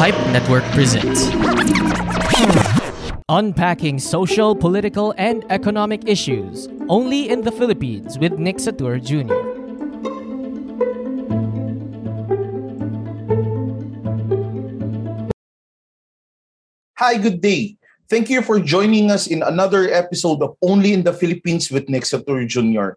[0.00, 1.28] Pipe Network presents
[3.28, 9.36] Unpacking Social, Political, and Economic Issues only in the Philippines with Nick Satur Jr.
[16.96, 17.76] Hi, good day.
[18.08, 22.08] Thank you for joining us in another episode of Only in the Philippines with Nick
[22.08, 22.96] Satur Jr.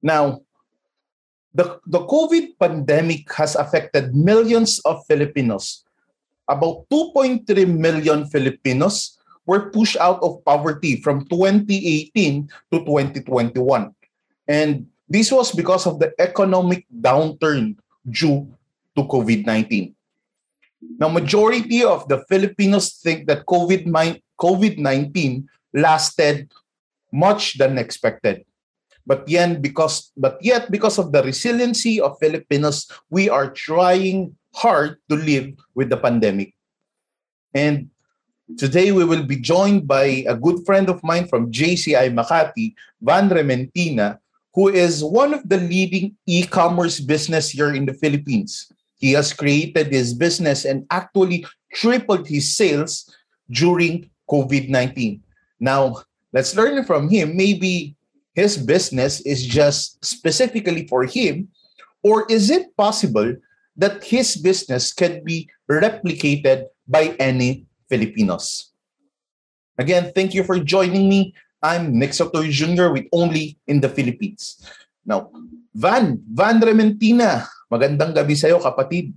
[0.00, 0.40] Now,
[1.52, 5.84] the, the COVID pandemic has affected millions of Filipinos.
[6.48, 13.94] About 2.3 million Filipinos were pushed out of poverty from 2018 to 2021.
[14.48, 17.76] And this was because of the economic downturn
[18.08, 18.48] due
[18.96, 19.92] to COVID-19.
[20.98, 25.44] Now, majority of the Filipinos think that COVID-19
[25.74, 26.52] lasted
[27.12, 28.44] much than expected.
[29.08, 34.98] But yet, because but yet because of the resiliency of Filipinos, we are trying hard
[35.08, 36.54] to live with the pandemic.
[37.54, 37.90] And
[38.58, 43.28] today we will be joined by a good friend of mine from JCI Makati, Van
[43.30, 44.18] Rementina,
[44.54, 48.66] who is one of the leading e-commerce business here in the Philippines.
[48.98, 53.06] He has created his business and actually tripled his sales
[53.50, 55.20] during COVID-19.
[55.60, 57.36] Now, let's learn from him.
[57.36, 57.94] Maybe
[58.34, 61.48] his business is just specifically for him,
[62.02, 63.36] or is it possible
[63.78, 68.74] that his business can be replicated by any Filipinos?
[69.78, 71.32] Again, thank you for joining me.
[71.62, 72.90] I'm Nick Soto Jr.
[72.90, 74.58] with Only in the Philippines.
[75.06, 75.30] Now,
[75.70, 79.14] Van, Van Rementina, magandang gabi sa'yo, kapatid.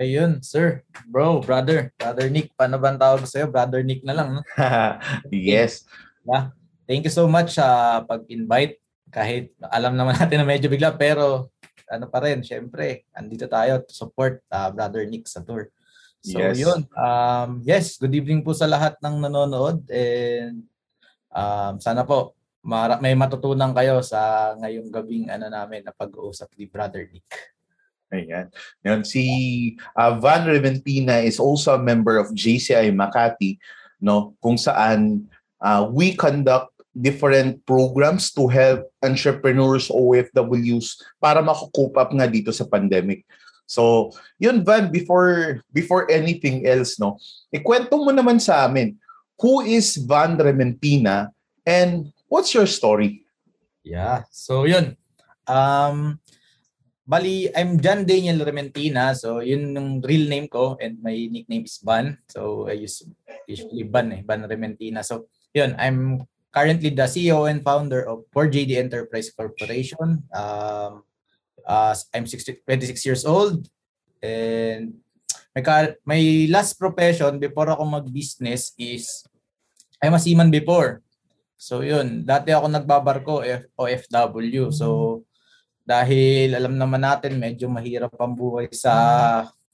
[0.00, 0.80] Ayun, sir.
[1.04, 1.92] Bro, brother.
[2.00, 2.56] Brother Nick.
[2.56, 3.52] Paano ba ang tawag sa'yo?
[3.52, 4.42] Brother Nick na lang, no?
[5.28, 5.84] yes.
[6.24, 6.56] Yeah.
[6.88, 8.80] Thank you so much sa uh, pag-invite.
[9.12, 11.49] Kahit alam naman natin na medyo bigla, pero
[11.90, 15.68] ano pa rin, syempre, andito tayo to support uh, Brother Nick sa tour.
[16.22, 16.62] So Yes.
[16.62, 16.86] yun.
[16.94, 20.62] Um, yes, good evening po sa lahat ng nanonood and
[21.32, 26.68] um, sana po mara- may matutunan kayo sa ngayong gabing ano namin na pag-uusap ni
[26.70, 27.26] Brother Nick.
[28.10, 28.50] Ayan.
[28.82, 29.24] Yan, si
[29.94, 33.56] uh, Van Reventina is also a member of JCI Makati,
[34.02, 35.30] no, kung saan
[35.62, 42.66] uh, we conduct different programs to help entrepreneurs, OFWs, para makakope up nga dito sa
[42.66, 43.22] pandemic.
[43.70, 44.10] So,
[44.42, 47.22] yun Van, before before anything else, no,
[47.54, 48.98] ikwento mo naman sa amin,
[49.38, 51.30] who is Van Rementina
[51.62, 53.22] and what's your story?
[53.86, 54.26] Yeah.
[54.34, 54.98] So yun.
[55.46, 56.18] Um
[57.06, 59.14] bali I'm John Daniel Rementina.
[59.14, 62.18] So yun yung real name ko and my nickname is Ban.
[62.26, 63.06] So I use
[63.48, 65.06] usually Ban eh, Ban Rementina.
[65.06, 70.22] So yun, I'm currently the CEO and founder of 4JD Enterprise Corporation.
[70.34, 71.02] Um
[71.64, 73.68] uh, I'm 60, 26 years old
[74.22, 74.94] and
[75.54, 79.24] my, car- my last profession before ako mag-business is
[80.00, 81.04] I'm a seaman before.
[81.60, 84.72] So yun, dati ako nagbabarko F- OFW.
[84.72, 85.20] So
[85.84, 88.94] dahil alam naman natin medyo mahirap ang buhay sa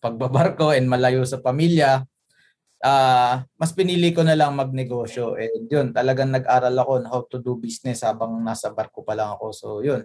[0.03, 2.03] pagbabarko and malayo sa pamilya,
[2.85, 5.37] ah mas pinili ko na lang magnegosyo.
[5.37, 9.33] And yun, talagang nag-aral ako on how to do business habang nasa barko pa lang
[9.37, 9.47] ako.
[9.53, 10.05] So yun.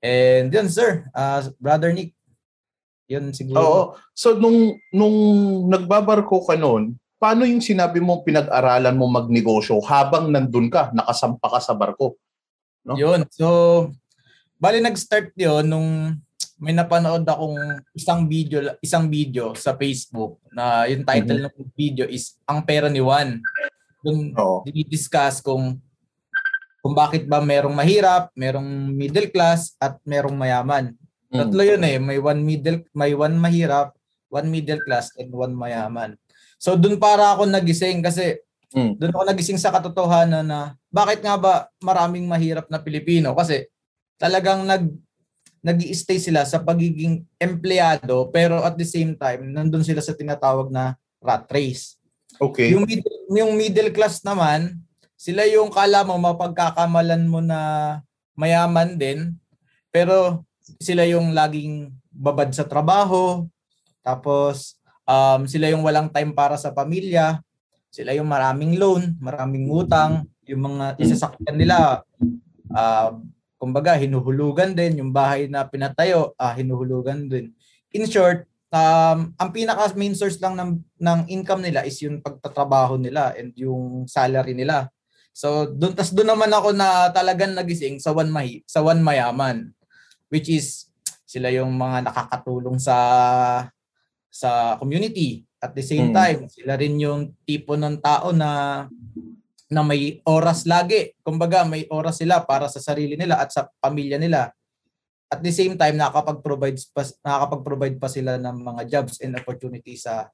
[0.00, 2.16] And yun sir, ah brother Nick,
[3.10, 3.60] yun siguro.
[3.60, 3.82] Oo.
[4.16, 5.16] So nung nung
[5.68, 11.60] nagbabarko ka noon, paano yung sinabi mo pinag-aralan mo magnegosyo habang nandun ka, nakasampa ka
[11.60, 12.16] sa barko?
[12.84, 12.96] no?
[12.96, 13.26] Yun.
[13.32, 13.46] So,
[14.60, 16.20] bali nag-start 'yon nung
[16.60, 22.36] may napanood akong isang video isang video sa Facebook na yung title ng video is
[22.44, 23.40] Ang Pera ni Juan.
[24.04, 24.60] Doon Oo.
[24.68, 25.80] dinidiscuss kung
[26.80, 30.92] kung bakit ba merong mahirap, merong middle class at merong mayaman.
[31.32, 31.48] Mm.
[31.48, 33.96] Tatlo 'yun eh, may one middle may one mahirap,
[34.28, 36.20] one middle class and one mayaman.
[36.60, 38.36] So doon para ako nagising kasi
[38.70, 39.02] Mm.
[39.02, 43.66] doon ako nagising sa katotohanan na bakit nga ba maraming mahirap na Pilipino kasi
[44.14, 44.86] talagang nag
[45.60, 50.72] nag stay sila sa pagiging empleyado pero at the same time nandun sila sa tinatawag
[50.72, 52.00] na rat race.
[52.40, 52.72] Okay.
[52.72, 54.80] Yung middle, yung middle class naman,
[55.20, 57.60] sila yung kala mo mapagkakamalan mo na
[58.32, 59.36] mayaman din
[59.92, 60.46] pero
[60.80, 63.44] sila yung laging babad sa trabaho
[64.00, 67.44] tapos um, sila yung walang time para sa pamilya
[67.90, 72.06] sila yung maraming loan, maraming utang, yung mga isasakyan nila,
[72.70, 73.18] ah
[73.60, 77.52] kumbaga, hinuhulugan din, yung bahay na pinatayo, ah hinuhulugan din.
[77.92, 82.96] In short, um, ang pinaka main source lang ng, ng income nila is yung pagtatrabaho
[82.96, 84.88] nila and yung salary nila.
[85.36, 89.70] So, doon tas doon naman ako na talagang nagising sa one mahi, sa one mayaman
[90.30, 90.88] which is
[91.26, 92.96] sila yung mga nakakatulong sa
[94.30, 95.44] sa community.
[95.60, 96.16] At the same Mm.
[96.16, 98.86] time, sila rin yung tipo ng tao na
[99.70, 101.14] na may oras lagi.
[101.22, 104.50] Kumbaga, may oras sila para sa sarili nila at sa pamilya nila.
[105.30, 110.26] At the same time, nakakapag-provide pa, nakakapag-provide pa sila ng mga jobs and opportunities sa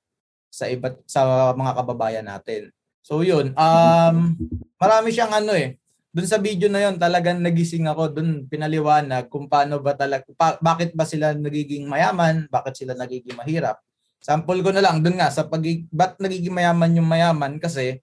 [0.48, 2.72] sa iba't sa mga kababayan natin.
[3.04, 4.16] So yun, um
[4.80, 5.76] marami siyang ano eh.
[6.16, 10.56] Doon sa video na yon talagang nagising ako doon pinaliwanag kung paano ba talaga pa-
[10.64, 13.76] bakit ba sila nagiging mayaman, bakit sila nagiging mahirap.
[14.16, 15.60] Sample ko na lang doon nga sa pag
[15.92, 18.00] ba't nagiging mayaman yung mayaman kasi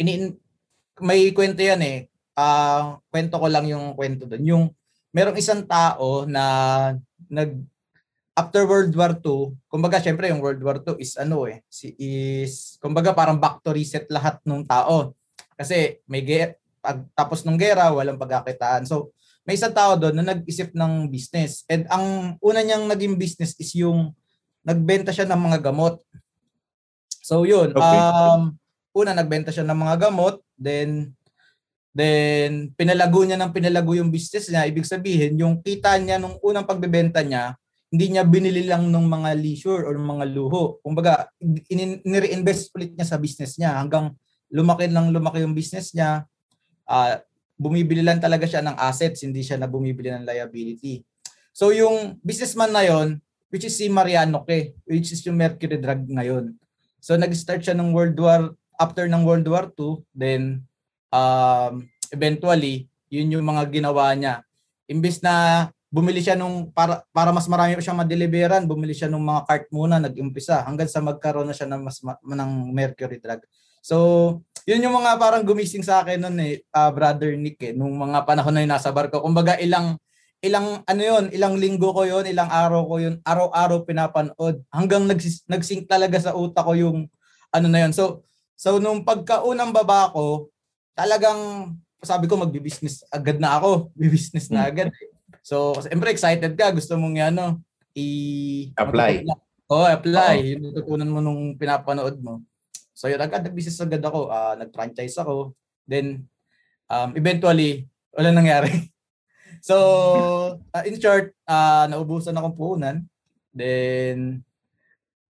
[0.00, 0.32] ini
[1.00, 1.98] may kwento yan eh.
[2.36, 4.44] Ah, kwento ko lang yung kwento doon.
[4.44, 4.64] Yung
[5.12, 6.44] merong isang tao na
[7.28, 7.56] nag
[8.32, 12.80] after World War II, kumbaga syempre yung World War II is ano eh, si is
[12.80, 15.12] kumbaga parang back to reset lahat ng tao.
[15.52, 18.88] Kasi may ge- pag tapos ng gera, walang pagkakitaan.
[18.88, 19.12] So
[19.44, 21.66] may isang tao doon na nag-isip ng business.
[21.68, 24.16] And ang una niyang naging business is yung
[24.64, 26.00] nagbenta siya ng mga gamot.
[27.22, 28.00] So yun, Okay.
[28.00, 28.56] um
[28.92, 31.10] una nagbenta siya ng mga gamot, then
[31.92, 34.64] then pinalago niya ng pinalago yung business niya.
[34.70, 37.58] Ibig sabihin, yung kita niya nung unang pagbebenta niya,
[37.92, 40.80] hindi niya binili lang ng mga leisure or mga luho.
[40.80, 41.28] Kumbaga,
[41.68, 44.16] in- nire-invest ulit niya sa business niya hanggang
[44.48, 46.24] lumaki lang lumaki yung business niya.
[46.88, 47.20] Ah,
[47.60, 51.04] bumibili lang talaga siya ng assets, hindi siya na bumibili ng liability.
[51.52, 53.20] So yung businessman na yon,
[53.52, 56.56] which is si Mariano Ke, which is yung Mercury Drug ngayon.
[56.96, 60.66] So nag-start siya ng World War, after ng World War II, then
[61.14, 64.42] um, eventually, yun yung mga ginawa niya.
[64.90, 69.22] Imbis na bumili siya nung para para mas marami pa siyang madeliveran, bumili siya nung
[69.22, 73.44] mga cart muna nag-umpisa hanggang sa magkaroon na siya ng mas ma- ng mercury drug.
[73.84, 73.96] So,
[74.64, 78.24] yun yung mga parang gumising sa akin noon eh, ah, brother Nick eh, nung mga
[78.24, 79.20] panahon na yun nasa barko.
[79.20, 80.00] Kumbaga ilang
[80.42, 85.46] ilang ano yun, ilang linggo ko yun, ilang araw ko yun, araw-araw pinapanood hanggang nagsis,
[85.46, 86.98] nagsink talaga sa utak ko yung
[87.52, 87.92] ano na yun.
[87.94, 88.26] So,
[88.62, 90.46] so nung pagkaunang baba ko,
[90.94, 94.94] talagang sabi ko magbi-business agad na ako, bi-business na agad.
[95.42, 97.58] So, siyempre excited ka, gusto mong ano,
[97.98, 99.26] i Apply.
[99.66, 100.54] Oh, apply.
[100.54, 102.38] Yung natutunan mo nung pinapanood mo.
[102.94, 105.58] So, yun agad nag-business agad ako, ah, nag-franchise ako.
[105.82, 106.30] Then
[106.86, 108.70] um, eventually wala nangyari.
[109.68, 109.74] so,
[110.70, 113.02] ah, in short, ah, naubusan akong puhunan.
[113.50, 114.46] Then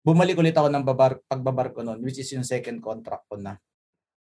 [0.03, 3.57] bumalik ulit ako ng babar pagbabar ko noon, which is yung second contract ko na.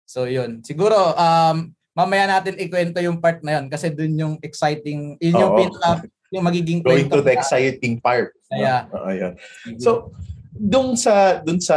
[0.08, 0.64] So, yun.
[0.64, 5.52] Siguro um mamaya natin ikwento yung part na yun kasi dun yung exciting, yun yung
[5.56, 8.34] pinaka yung magiging Going to the na- exciting part.
[8.50, 8.58] no?
[8.58, 8.90] Yeah.
[8.90, 9.32] Oo, yun.
[9.78, 10.10] So,
[10.56, 11.76] doon sa doon sa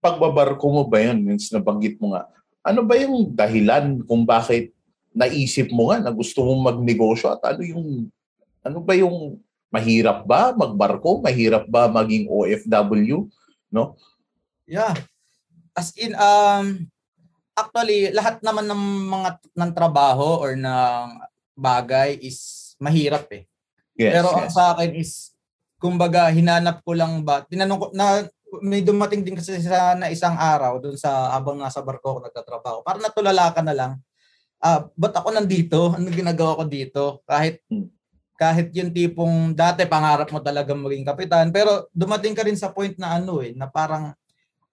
[0.00, 2.30] pagbabarko mo ba yun, yung nabanggit mo nga,
[2.62, 4.70] ano ba yung dahilan kung bakit
[5.16, 8.10] naisip mo nga na gusto mong magnegosyo at ano yung
[8.60, 9.40] ano ba yung
[9.70, 11.20] mahirap ba magbarko?
[11.22, 13.26] Mahirap ba maging OFW?
[14.66, 14.94] Yeah.
[15.76, 16.88] As in, um,
[17.54, 21.20] actually, lahat naman ng mga ng trabaho or ng
[21.56, 23.44] bagay is mahirap eh.
[23.96, 24.54] Yes, Pero ang yes.
[24.56, 25.32] sa akin is,
[25.80, 28.28] kumbaga, hinanap ko lang ba, tinanong ko, na,
[28.62, 32.78] may dumating din kasi sa na isang araw dun sa habang nasa barko ako nagtatrabaho.
[32.86, 33.92] Parang natulala ka na lang.
[34.62, 35.92] Ah, ba't ako nandito?
[35.92, 37.02] Ano ginagawa ko dito?
[37.28, 37.90] Kahit Hmm.
[38.36, 42.92] Kahit yung tipong dati pangarap mo talaga maging kapitan, pero dumating ka rin sa point
[43.00, 44.12] na ano eh, na parang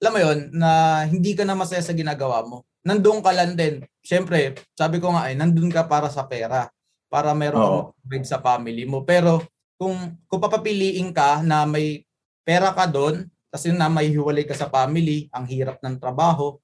[0.04, 2.68] alam mo yon na hindi ka na masaya sa ginagawa mo.
[2.84, 3.88] Nandoon ka lang din.
[4.04, 6.68] Siyempre, sabi ko nga ay nandun ka para sa pera,
[7.08, 9.08] para meron kang sa family mo.
[9.08, 9.40] Pero
[9.80, 9.96] kung
[10.28, 12.04] kung papapiliin ka na may
[12.44, 13.24] pera ka doon,
[13.64, 16.60] yun na may hiwalay ka sa family, ang hirap ng trabaho.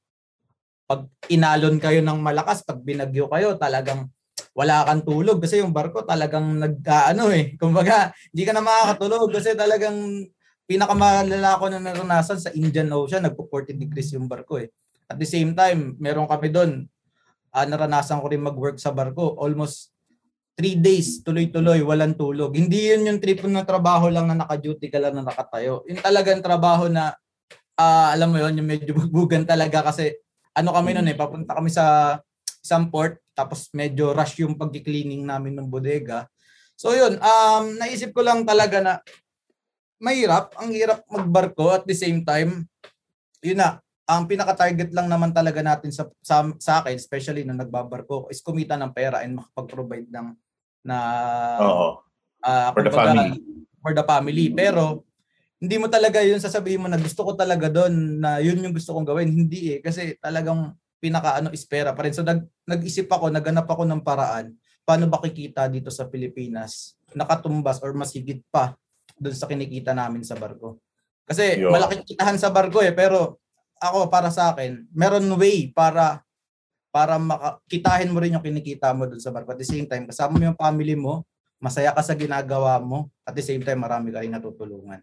[0.84, 4.12] Pag inalon kayo ng malakas, pag binagyo kayo, talagang
[4.60, 7.56] wala kang tulog kasi yung barko talagang nagkaano eh.
[7.62, 10.28] Kumbaga, hindi ka na makakatulog kasi talagang
[10.68, 14.68] pinakamalala ko na naranasan sa Indian Ocean, nagpo 40 degrees yung barko eh.
[15.08, 16.92] At the same time, meron kami doon,
[17.56, 19.40] ah, naranasan ko rin mag-work sa barko.
[19.40, 19.96] Almost
[20.60, 22.52] three days, tuloy-tuloy, walang tulog.
[22.52, 25.88] Hindi yun yung trip na trabaho lang na naka-duty ka lang na nakatayo.
[25.88, 27.16] Yung talagang trabaho na,
[27.80, 30.20] ah, alam mo yun, yung medyo bugbugan talaga kasi
[30.52, 32.20] ano kami noon eh, papunta kami sa
[32.70, 36.30] isang port, tapos medyo rush yung pag-cleaning namin ng bodega.
[36.78, 38.94] So yun, um, naisip ko lang talaga na
[39.98, 42.70] mahirap, ang hirap magbarko at the same time,
[43.42, 48.30] yun na, ang pinaka-target lang naman talaga natin sa, sa, sa akin, especially nung nagbabarko,
[48.30, 50.38] is kumita ng pera and makapag-provide ng
[50.86, 50.98] na
[51.62, 52.00] Oo.
[52.46, 53.42] ah, For the family.
[53.82, 54.46] For the family.
[54.54, 55.04] Pero
[55.60, 58.96] hindi mo talaga yun sasabihin mo na gusto ko talaga doon na yun yung gusto
[58.96, 59.28] kong gawin.
[59.28, 59.80] Hindi eh.
[59.84, 62.14] Kasi talagang pinaka ano is pera pa rin.
[62.14, 64.54] So nag, nag-isip ako, naganap ako ng paraan
[64.90, 68.74] paano ba kikita dito sa Pilipinas nakatumbas or mas higit pa
[69.22, 70.82] doon sa kinikita namin sa barko.
[71.30, 71.70] Kasi Yun.
[71.70, 73.38] malaking kitahan sa barko eh, pero
[73.78, 76.26] ako para sa akin, meron way para
[76.90, 79.54] para makakitahin mo rin yung kinikita mo dun sa barko.
[79.54, 81.22] At the same time, kasama mo yung family mo,
[81.62, 84.98] masaya ka sa ginagawa mo, at the same time, marami ka rin natutulungan.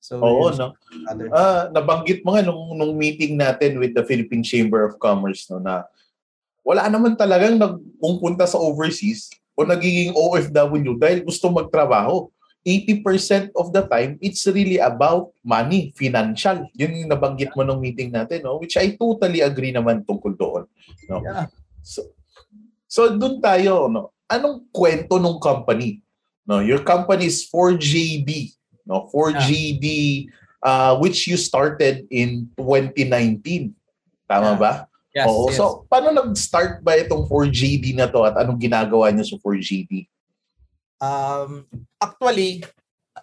[0.00, 0.72] So, Oo, no?
[1.06, 5.46] other- Ah, nabanggit mo nga nung, nung meeting natin with the Philippine Chamber of Commerce
[5.52, 5.84] no na
[6.64, 12.32] wala naman talagang nagpupunta sa overseas o nagiging OFW dahil gusto magtrabaho.
[12.60, 16.68] 80% of the time, it's really about money, financial.
[16.76, 18.60] Yun yung nabanggit mo nung meeting natin, no?
[18.60, 20.64] which I totally agree naman tungkol doon.
[21.08, 21.24] No?
[21.24, 21.48] Yeah.
[21.80, 22.12] So,
[22.84, 24.12] so doon tayo, no?
[24.30, 25.98] anong kwento ng company?
[26.46, 28.54] No, your company is 4JD,
[28.84, 29.08] no?
[29.08, 29.86] 4JD
[30.60, 33.74] uh, which you started in 2019.
[34.28, 34.58] Tama Yeah.
[34.58, 34.72] ba?
[35.10, 35.50] Yes, Oo.
[35.50, 35.58] yes.
[35.58, 40.06] So, paano nag-start ba itong 4JD na to at anong ginagawa niyo sa 4JD?
[41.00, 41.64] um,
[41.96, 42.60] actually,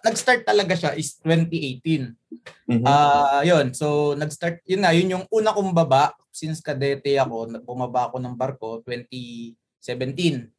[0.04, 2.12] nag-start talaga siya is 2018.
[2.68, 2.84] Mhm.
[2.84, 3.70] Ah, yun.
[3.72, 8.20] So, nag-start, yun nga, yun yung una kong baba since kadete ako, na- bumaba ako
[8.20, 10.50] ng barko 2017.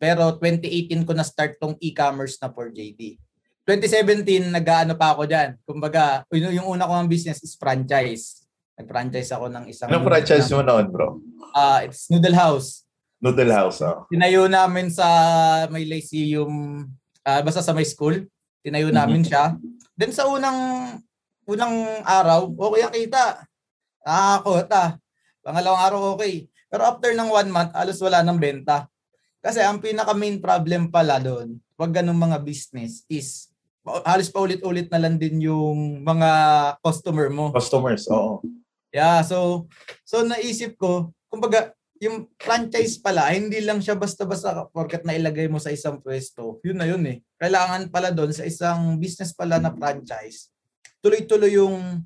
[0.00, 3.20] Pero 2018 ko na start tong e-commerce na for JD.
[3.70, 5.54] 2017, nag-ano pa ako dyan.
[5.62, 8.42] Kumbaga, yun, yung una kong business is franchise.
[8.74, 9.86] Nag-franchise ako ng isang...
[9.86, 11.22] Anong franchise mo noon, bro?
[11.54, 12.82] Ah, it's Noodle House.
[13.22, 14.10] Noodle House, oh.
[14.10, 15.06] Tinayo namin sa
[15.70, 16.82] may Lyceum,
[17.22, 18.26] ah, basta sa may school.
[18.64, 18.96] Tinayo Mhm.
[18.96, 19.54] namin siya.
[19.94, 20.58] Then sa unang
[21.46, 23.24] unang araw, okay ang kita.
[24.02, 24.90] Nakakakot ah.
[25.46, 26.48] Pangalawang araw okay.
[26.66, 28.88] Pero after ng one month, alos wala ng benta.
[29.38, 33.49] Kasi ang pinaka main problem pala doon, wag ganung mga business is
[33.84, 36.30] halos paulit-ulit na lang din yung mga
[36.80, 37.48] customer mo.
[37.50, 38.44] Customers, oo.
[38.90, 39.70] Yeah, so
[40.02, 45.68] so naisip ko, kumbaga yung franchise pala, hindi lang siya basta-basta porket nailagay mo sa
[45.68, 46.56] isang pwesto.
[46.64, 47.20] Yun na yun eh.
[47.36, 50.48] Kailangan pala doon sa isang business pala na franchise.
[51.04, 52.00] Tuloy-tuloy yung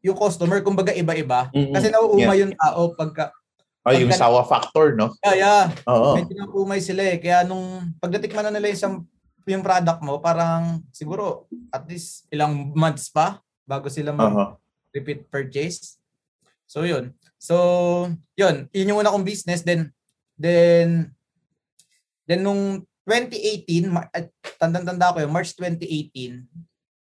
[0.00, 1.48] yung customer, kumbaga iba-iba.
[1.52, 1.72] Mhm.
[1.72, 3.32] Kasi nauuma yung tao pagka,
[3.92, 5.12] yung Pagka- sawa factor, no?
[5.24, 6.16] yeah, yeah, Oo.
[6.16, 7.16] medyo nauumay sila eh.
[7.20, 9.04] Kaya nung pagdatikman na nila yung, isang-
[9.52, 14.46] yung product mo, parang siguro at least ilang months pa bago sila mag, Oo.
[14.94, 15.98] repeat purchase.
[16.66, 17.14] So yun.
[17.38, 17.56] So
[18.38, 19.90] yun, yun yung una kong business then
[20.38, 21.12] then
[22.24, 24.30] then nung 2018, ma- at
[24.60, 26.46] tandang-tanda ko yun, March 2018,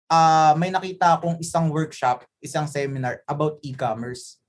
[0.08, 4.40] ah may nakita akong isang workshop, isang seminar about e-commerce.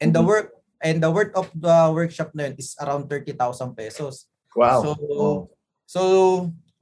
[0.00, 0.28] And the Mhm.
[0.28, 0.48] work
[0.84, 4.28] and the worth of the workshop na yun is around 30,000 pesos.
[4.52, 4.80] Wow.
[4.80, 5.30] So, Oo.
[5.84, 6.00] so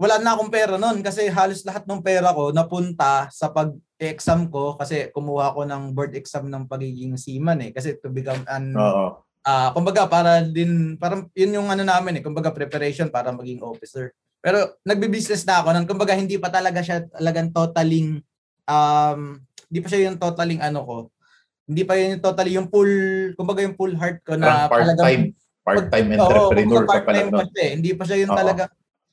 [0.03, 4.75] wala na akong pera noon kasi halos lahat ng pera ko napunta sa pag-exam ko
[4.75, 9.23] kasi kumuha ko ng board exam ng pagiging seaman eh kasi to become an Oo.
[9.47, 14.11] ah kumbaga para din parang yun yung ano namin eh kumbaga preparation para maging officer.
[14.43, 18.19] Pero nagbi-business na ako nang kumbaga hindi pa talaga siya talagang totaling
[18.67, 19.39] um
[19.71, 20.97] hindi pa siya yung totaling ano ko.
[21.63, 22.91] Hindi pa yun yung totally yung full
[23.39, 25.31] kumbaga yung full heart ko na part-time,
[25.63, 27.71] part-time entrepreneur Oo, ka pala eh.
[27.79, 28.41] Hindi pa siya yung Oo.
[28.43, 28.67] talaga,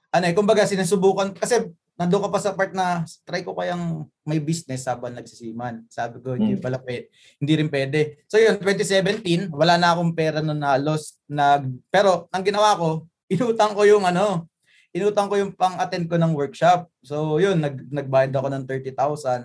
[0.09, 4.39] ano eh, kumbaga sinusubukan, kasi nandun ka pa sa part na try ko kayang may
[4.39, 5.83] business habang nagsisiman.
[5.91, 6.63] Sabi ko, hindi Mm.
[6.63, 8.23] pala pwede, hindi rin pwede.
[8.31, 11.19] So yun, 2017, wala na akong pera nun na lost.
[11.27, 14.47] Nag, pero ang ginawa ko, inutang ko yung ano,
[14.95, 16.87] inutang ko yung pang-attend ko ng workshop.
[17.03, 19.43] So yun, nag, nagbayad ako ng 30,000.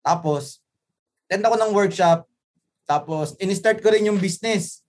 [0.00, 0.64] Tapos,
[1.28, 2.24] attend ako ng workshop.
[2.86, 4.82] Tapos, in-start ko rin yung business.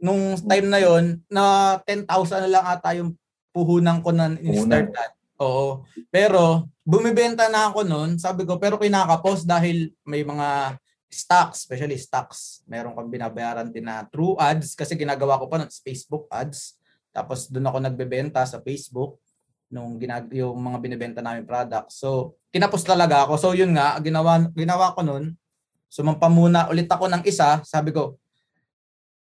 [0.00, 3.14] Nung time na yon na 10,000 na lang ata yung
[3.54, 5.14] puhunan ko na in-start that.
[5.38, 5.86] Oo.
[6.10, 8.18] Pero, bumibenta na ako noon.
[8.18, 10.78] Sabi ko, pero kinakapos dahil may mga
[11.14, 12.66] stocks, especially stocks.
[12.66, 16.74] Meron kang binabayaran din na true ads kasi ginagawa ko pa ng Facebook ads.
[17.14, 19.22] Tapos doon ako nagbebenta sa Facebook
[19.70, 22.02] nung ginag yung mga binebenta namin products.
[22.02, 23.34] So, kinapos talaga ako.
[23.38, 25.38] So, yun nga, ginawa, ginawa ko noon.
[25.86, 27.62] Sumampa muna ulit ako ng isa.
[27.62, 28.18] Sabi ko,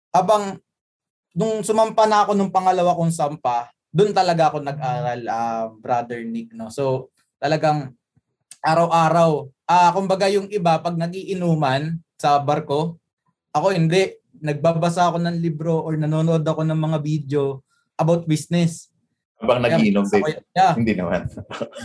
[0.09, 0.57] habang
[1.37, 6.51] nung sumampa na ako nung pangalawa kong sampa, doon talaga ako nag-aral, ah, Brother Nick.
[6.53, 6.69] No?
[6.69, 7.95] So, talagang
[8.61, 9.47] araw-araw.
[9.67, 12.97] Ah, kumbaga yung iba, pag nagiinuman sa barko,
[13.53, 14.17] ako hindi.
[14.37, 17.65] Nagbabasa ako ng libro or nanonood ako ng mga video
[17.97, 18.93] about business.
[19.37, 20.21] Habang nagiinom din.
[20.57, 20.73] yeah.
[20.73, 21.29] Hindi naman.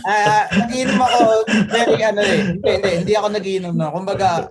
[0.05, 1.19] Ah, nagiinom ako
[1.69, 2.39] very ano eh.
[2.57, 3.93] Hindi, hindi, hindi ako nagiinom na.
[3.93, 4.49] Kumbaga,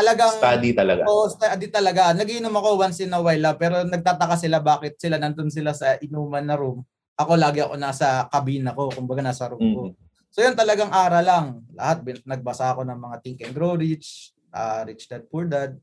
[0.00, 1.02] talagang Study talaga.
[1.04, 2.02] Oo, study talaga.
[2.16, 6.00] Nagiinom ako once in a while lang, pero nagtataka sila bakit sila nandun sila sa
[6.00, 6.80] inuman na room.
[7.20, 9.82] Ako lagi ako nasa kabina ko, kumbaga nasa room ko.
[9.92, 9.96] Mhm.
[10.32, 11.46] So yun talagang aral lang.
[11.76, 15.76] Lahat nagbasa ako ng mga Think and Grow Rich, ah, Rich Dad Poor Dad.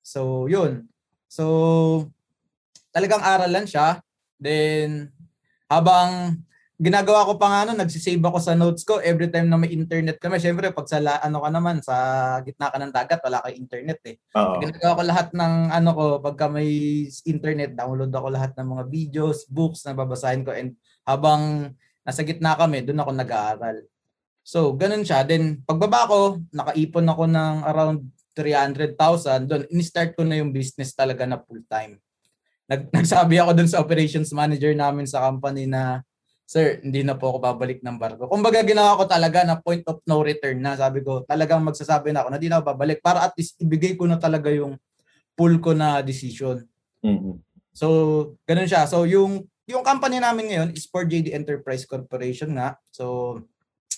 [0.00, 0.88] So yun.
[1.28, 2.08] So
[2.94, 3.98] talagang aral lang siya.
[4.38, 5.10] Then
[5.66, 6.38] habang
[6.74, 10.18] ginagawa ko pa nga ano, nagsisave ako sa notes ko every time na may internet
[10.18, 10.42] kami.
[10.42, 11.96] Syempre, pag sa ano ka naman, sa
[12.42, 14.16] gitna ka ng dagat, wala kang internet eh.
[14.34, 14.58] Oo.
[14.58, 16.70] Ginagawa ko lahat ng ano ko, pagka may
[17.26, 20.74] internet, download ako lahat ng mga videos, books na babasahin ko and
[21.06, 23.76] habang nasa gitna kami, doon ako nag-aaral.
[24.44, 25.24] So, ganun siya.
[25.24, 26.18] Then, pagbaba ko,
[26.52, 27.98] nakaipon ako ng around
[28.36, 29.48] 300,000.
[29.48, 31.96] Doon, in-start ko na yung business talaga na full-time.
[32.68, 36.04] Nag, nagsabi ako doon sa operations manager namin sa company na,
[36.44, 38.28] Sir, hindi na po ako babalik ng barko.
[38.28, 40.76] Kumbaga ginawa ko talaga na point of no return na.
[40.76, 43.96] Sabi ko, talagang magsasabi na ako na hindi na ako babalik para at least ibigay
[43.96, 44.76] ko na talaga yung
[45.34, 46.60] full ko na decision.
[47.00, 47.40] Mhm.
[47.72, 47.88] So,
[48.44, 48.84] ganun siya.
[48.84, 52.76] So, yung yung company namin ngayon is for JD Enterprise Corporation nga.
[52.92, 53.40] So,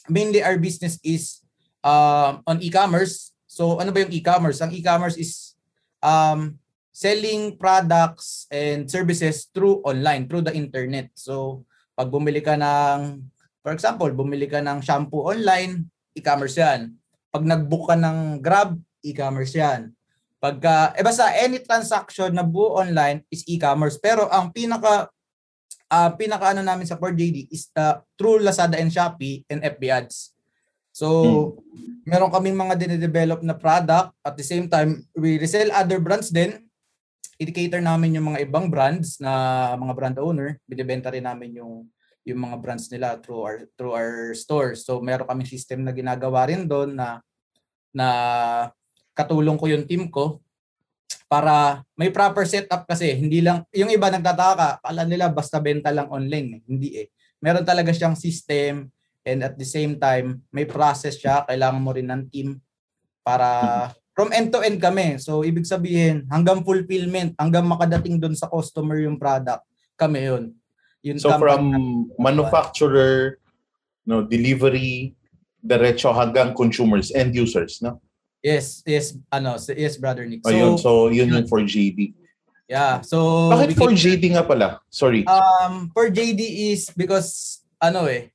[0.07, 1.43] mainly our business is
[1.83, 3.35] um, on e-commerce.
[3.51, 4.63] So, ano ba yung e-commerce?
[4.63, 5.59] Ang e-commerce is
[5.99, 6.55] um,
[6.95, 11.11] selling products and services through online, through the internet.
[11.19, 13.25] So, pag bumili ka ng,
[13.65, 16.93] for example, bumili ka ng shampoo online, e-commerce yan.
[17.33, 19.97] Pag nag-book ka ng Grab, e-commerce yan.
[20.37, 23.97] Pagka, eh basta any transaction na buo online is e-commerce.
[23.97, 25.09] Pero ang pinaka
[25.87, 30.37] ah pinaka ano namin sa 4JD is uh, through Lazada and Shopee and FB ads.
[30.93, 31.61] So,
[32.09, 34.17] meron kaming mga dine-develop na product.
[34.25, 36.66] At the same time, we resell other brands din.
[37.37, 40.57] I-cater namin yung mga ibang brands na mga brand owner.
[40.65, 41.85] Binibenta rin namin yung
[42.27, 44.83] yung mga brands nila through our through our stores.
[44.83, 47.23] So, meron kaming system na ginagawa rin doon na
[47.95, 48.09] na
[49.17, 50.45] katulong ko yung team ko
[51.27, 55.91] para may proper setup kasi hindi lang yung iba nagtataka ka akala nila basta benta
[55.91, 56.63] lang online eh.
[56.71, 57.07] hindi eh
[57.43, 58.87] meron talaga siyang system
[59.27, 62.49] and at the same time may process siya kailangan mo rin ng team
[63.27, 68.49] para from end to end kami so ibig sabihin hanggang fulfillment hanggang makadating doon sa
[68.49, 69.61] customer yung product
[69.95, 70.45] kami yun
[71.05, 71.79] yun So from na-
[72.19, 73.39] manufacturer,
[74.03, 75.15] no, delivery,
[75.63, 78.01] diretso hanggang consumers, end users, no?
[78.43, 82.15] yes yes ano yes brother Nick so Ayun, so yun yung for JD.
[82.67, 84.83] yeah so Bakit for JD nga pala?
[84.91, 85.23] Sorry.
[85.27, 88.31] Um, for JD is because ano eh,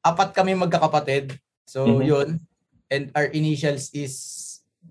[0.00, 1.36] apat kami magkakapatid.
[1.64, 2.04] So Mhm.
[2.04, 2.28] yun.
[2.92, 4.12] And our initials is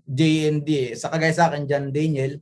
[0.03, 0.91] J and D.
[0.91, 0.91] eh.
[0.93, 2.39] Sa kagaya sa akin John Daniel.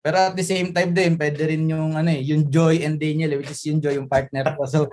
[0.00, 3.36] Pero at the same time din, pwede rin yung ano eh, yung Joy and Daniel,
[3.36, 4.64] eh, which is yung Joy yung partner ko.
[4.64, 4.88] So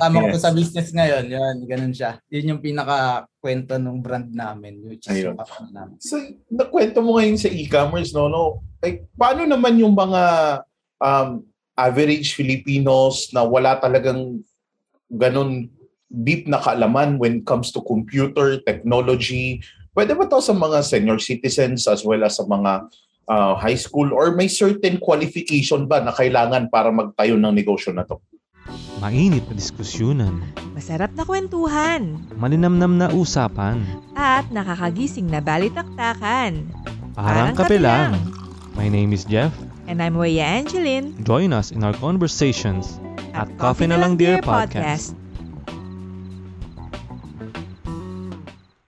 [0.00, 0.44] tama ko to Yes.
[0.48, 1.28] sa business ngayon.
[1.28, 2.16] Yun, ganun siya.
[2.32, 5.36] Yun yung pinaka kwento ng brand namin, which is Ayun.
[5.36, 5.96] yung company namin.
[6.00, 6.16] So,
[6.48, 8.32] nakwento mo ngayon sa e-commerce, no?
[8.32, 8.64] no?
[8.80, 10.22] Like, paano naman yung mga
[11.04, 11.44] um,
[11.76, 14.40] average Filipinos na wala talagang
[15.12, 15.68] ganun
[16.08, 19.60] deep na kaalaman when it comes to computer, technology?
[19.96, 22.84] Pwede ba to sa mga senior citizens as well as sa mga
[23.32, 28.04] uh, high school or may certain qualification ba na kailangan para magtayo ng negosyo na
[28.04, 28.20] to?
[29.00, 30.44] Mainit na diskusyonan,
[30.76, 33.80] Masarap na kwentuhan malinamnam na usapan,
[34.12, 36.68] at nakakagising na balitaktakan.
[37.16, 38.20] parang kape lang.
[38.76, 39.56] My name is Jeff.
[39.88, 43.00] And I'm Weya Angeline Join us in our conversations
[43.32, 45.16] at Coffee na Lang Dear Podcast.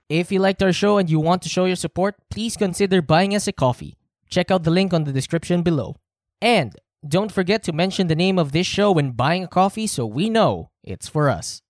[0.08, 3.36] If you liked our show and you want to show your support, please consider buying
[3.36, 4.00] us a coffee.
[4.32, 6.00] Check out the link on the description below.
[6.40, 6.72] And
[7.04, 10.32] don't forget to mention the name of this show when buying a coffee so we
[10.32, 11.60] know it's for us.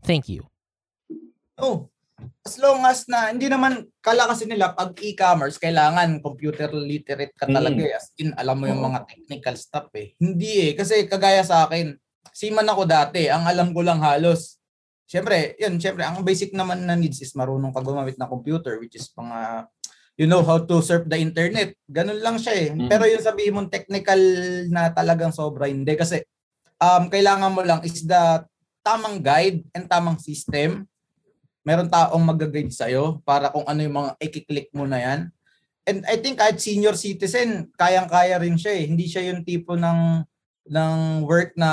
[0.00, 0.48] Thank you.
[1.60, 1.92] Oh,
[2.40, 7.44] as long as na, hindi naman, kala kasi nila, pag e-commerce, kailangan computer literate ka
[7.44, 7.84] talaga.
[7.84, 7.92] Mm.
[8.00, 10.16] As in, alam mo yung mga technical stuff eh.
[10.16, 12.00] Hindi eh, kasi kagaya sa akin,
[12.32, 14.56] seaman ako dati, ang alam ko lang halos.
[15.04, 18.96] Siyempre, yun, siyempre, ang basic naman na needs is marunong ka gumamit ng computer, which
[18.96, 19.68] is mga,
[20.16, 21.76] you know how to surf the internet.
[21.86, 22.68] Ganun lang siya eh.
[22.72, 22.88] Mm.
[22.88, 24.20] Pero yung sabihin mong technical
[24.72, 25.92] na talagang sobra, hindi.
[25.92, 26.24] Kasi,
[26.80, 28.42] um, kailangan mo lang is the
[28.84, 30.88] tamang guide and tamang system
[31.64, 35.20] meron taong mag-guide sa'yo para kung ano yung mga i-click mo na yan.
[35.88, 38.84] And I think kahit senior citizen, kayang-kaya rin siya eh.
[38.84, 40.24] Hindi siya yung tipo ng
[40.64, 41.70] ng work na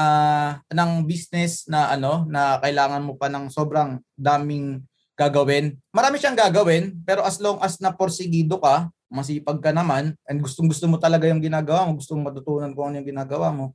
[0.67, 4.83] ng business na ano na kailangan mo pa ng sobrang daming
[5.15, 5.79] gagawin.
[5.89, 10.95] Marami siyang gagawin pero as long as naporsigido ka, masipag ka naman and gustong-gusto mo
[10.95, 13.71] talaga yung ginagawa mo, gusto mo matutunan kung ano yung ginagawa mo.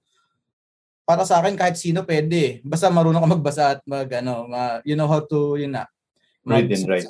[1.07, 2.35] Para sa akin kahit sino pwede.
[2.35, 2.53] eh.
[2.61, 5.87] Basta marunong ka magbasa at mag ano, ma- you know how to yun na.
[6.43, 7.07] Read and write.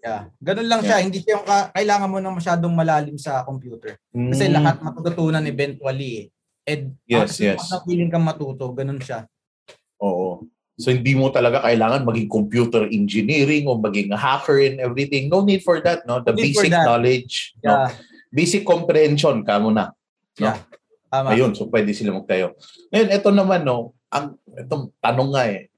[0.00, 0.28] Yeah.
[0.40, 1.00] Ganun lang siya.
[1.00, 3.96] Hindi siya yung ka- kailangan mo nang masyadong malalim sa computer.
[4.10, 4.52] Kasi Mm.
[4.54, 6.26] lahat matututunan eventually eh.
[6.64, 7.60] And Yes, yes.
[7.60, 9.28] as willing kang matuto, ganun siya.
[10.00, 10.48] Oo.
[10.74, 15.30] So hindi mo talaga kailangan maging computer engineering o maging hacker and everything.
[15.30, 16.18] No need for that, no?
[16.18, 17.86] The No basic knowledge, no?
[17.86, 17.88] Yeah.
[18.34, 19.94] Basic comprehension ka muna.
[20.42, 20.50] No?
[20.50, 20.58] Yeah.
[21.14, 21.30] Tama.
[21.30, 22.58] Ayun, so pwede sila magtayo.
[22.90, 25.70] Ngayon, ito naman, no, ang itong tanong nga eh.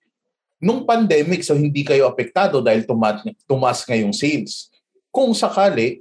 [0.57, 4.73] nung pandemic, so hindi kayo apektado dahil tumaas, tumaas nga yung sales.
[5.13, 6.01] Kung sakali,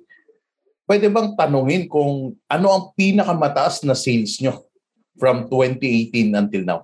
[0.87, 4.63] pwede bang tanungin kung ano ang pinakamataas na sales nyo
[5.15, 6.79] from 2018 until now?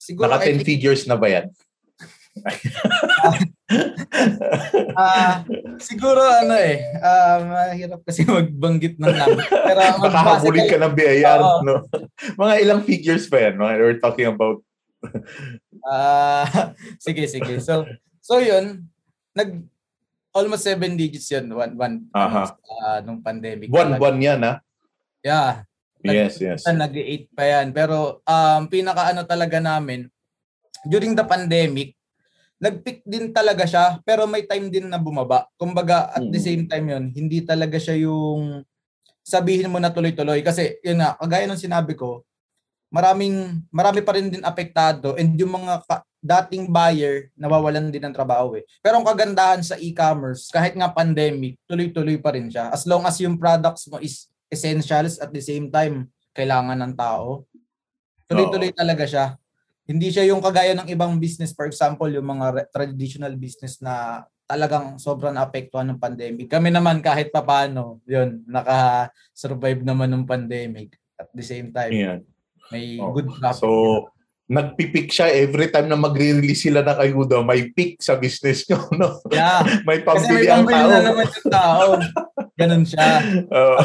[0.00, 1.46] Siguro, Naka I 10 think, figures na ba yan?
[4.96, 5.42] ah,
[5.82, 9.44] siguro ano eh, ah, mahirap kasi magbanggit ng number.
[9.44, 11.60] Pero magbase Nakahabulin ka ng BIR, Oo.
[11.66, 11.74] no?
[12.38, 13.66] Mga ilang figures pa yan, no?
[13.68, 14.62] We're talking about
[15.80, 16.44] Ah,
[17.00, 17.56] sige, sige.
[17.64, 17.88] So,
[18.20, 18.84] so yun,
[19.32, 19.64] nag
[20.30, 22.52] almost seven digits yun, one, one, Aha.
[22.84, 23.72] ah, nung pandemic.
[23.72, 24.60] buwan-buwan yan, ha?
[25.24, 25.64] Yeah.
[26.04, 26.64] Yes, yes.
[26.64, 27.66] Nag-8 pa yan.
[27.76, 30.08] Pero um, pinaka ano talaga namin,
[30.84, 31.92] during the pandemic,
[32.60, 35.48] nag-peak din talaga siya, pero may time din na bumaba.
[35.56, 36.44] Kumbaga, at the Mm.
[36.44, 38.64] same time yun, hindi talaga siya yung
[39.20, 40.40] sabihin mo na tuloy-tuloy.
[40.40, 42.24] Kasi, yun na, kagaya ng sinabi ko,
[42.92, 48.12] maraming, marami pa rin din apektado and yung mga ka- dating buyer, nawawalan din ng
[48.12, 48.64] trabaho eh.
[48.84, 52.68] Pero ang kagandahan sa e-commerce, kahit nga pandemic, tuloy-tuloy pa rin siya.
[52.68, 57.46] As long as yung products mo is essentials at the same time, kailangan ng tao.
[58.26, 59.26] Tuloy-tuloy talaga siya.
[59.86, 64.22] Hindi siya yung kagaya ng ibang business, for example, yung mga re- traditional business na
[64.46, 66.46] talagang sobrang naapektuhan ng pandemic.
[66.46, 70.94] Kami naman kahit papano, yun, naka-survive naman ng pandemic.
[71.14, 72.20] At the same time, Yan.
[72.70, 73.10] may Oh.
[73.10, 73.62] good profit.
[73.62, 73.70] So,
[74.46, 79.22] nagpipik siya every time na magre-release sila ng ayuda, may pick sa business nyo, no?
[79.30, 79.62] yeah.
[79.86, 80.90] May Kasi may pambili ang pambili tao.
[80.90, 81.86] na naman yung tao.
[82.60, 83.24] Ganun siya.
[83.56, 83.80] Oo.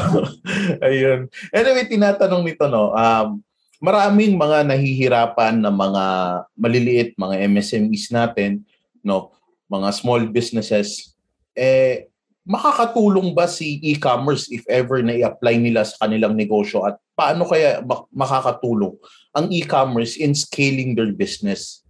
[0.83, 1.31] ayun.
[1.55, 3.39] Anyway, tinatanong nito, no, um,
[3.79, 6.05] maraming mga nahihirapan na mga
[6.59, 8.67] maliliit, mga MSMEs natin,
[8.99, 9.31] no,
[9.71, 11.15] mga small businesses,
[11.55, 12.11] eh,
[12.45, 17.81] makakatulong ba si e-commerce if ever na i-apply nila sa kanilang negosyo at paano kaya
[17.81, 18.93] mak- makakatulong
[19.33, 21.81] ang e-commerce in scaling their business?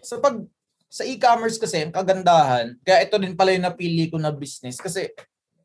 [0.00, 0.40] So pag
[0.86, 5.10] sa e-commerce kasi, ang kagandahan, kaya ito din pala yung napili ko na business kasi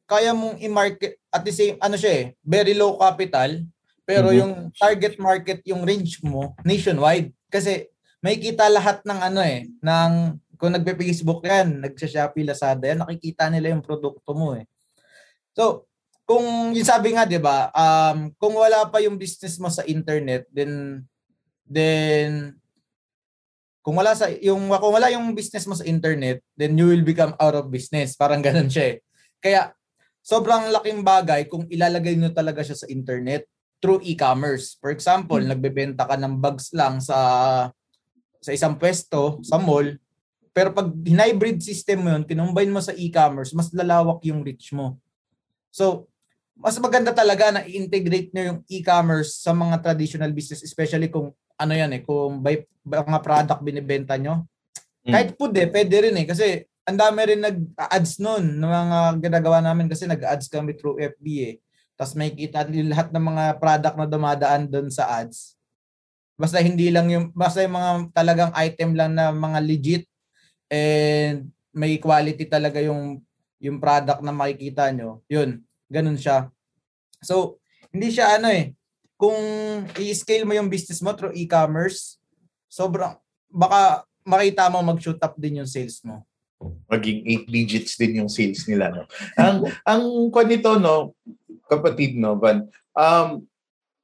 [0.10, 3.64] kaya mong i-market at the same, ano siya eh, very low capital,
[4.04, 4.38] pero Mhm.
[4.44, 7.32] yung target market, yung range mo, nationwide.
[7.48, 7.88] Kasi
[8.20, 10.12] may kita lahat ng ano eh, ng
[10.60, 14.68] kung nagpe-Facebook yan, nagsha-Shopee, Lazada yan, nakikita nila yung produkto mo eh.
[15.58, 15.88] So,
[16.28, 20.46] kung yung sabi nga, 'di ba, um kung wala pa yung business mo sa internet,
[20.54, 21.04] then
[21.68, 22.61] then
[23.82, 27.34] kung wala sa yung kung wala yung business mo sa internet, then you will become
[27.42, 28.14] out of business.
[28.22, 29.06] Parang ganun siya eh.
[29.42, 29.74] Kaya
[30.22, 33.50] sobrang laking bagay kung ilalagay nyo talaga siya sa internet
[33.82, 34.78] through e-commerce.
[34.78, 37.18] For example, nagbebenta ka ng bags lang sa
[38.42, 39.98] sa isang pwesto, sa mall,
[40.52, 45.00] pero pag hybrid system mo yun, kinumbine mo sa e-commerce, mas lalawak yung reach mo.
[45.72, 46.12] So,
[46.60, 51.74] mas maganda talaga na i-integrate nyo yung e-commerce sa mga traditional business, especially kung ano
[51.74, 54.46] yan eh, kung by mga product binibenta nyo.
[55.06, 55.12] Mm.
[55.14, 56.26] Kahit food eh, pwede rin eh.
[56.26, 61.26] Kasi ang dami rin nag-ads nun ng mga ginagawa namin kasi nag-ads kami through FB
[61.46, 61.56] eh.
[61.94, 65.54] Tapos may kita lahat ng mga product na dumadaan doon sa ads.
[66.34, 70.04] Basta hindi lang yung, basta yung mga talagang item lang na mga legit
[70.72, 73.22] and may quality talaga yung
[73.62, 75.22] yung product na makikita nyo.
[75.30, 76.50] Yun, ganun siya.
[77.22, 77.62] So,
[77.94, 78.74] hindi siya ano eh,
[79.22, 79.38] kung
[80.02, 82.18] i-scale mo yung business mo through e-commerce,
[82.72, 83.20] sobrang,
[83.52, 86.24] baka makita mo mag-shoot up din yung sales mo.
[86.88, 89.10] maging 8 digits din yung sales nila no.
[89.34, 91.18] ang ang kwan nito no
[91.66, 93.42] kapatid no Van um